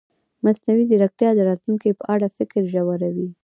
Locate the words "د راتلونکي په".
1.35-2.03